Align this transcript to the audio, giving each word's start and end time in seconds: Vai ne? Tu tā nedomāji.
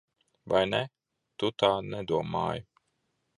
Vai 0.53 0.61
ne? 0.69 0.79
Tu 1.43 1.51
tā 1.65 1.71
nedomāji. 1.91 2.65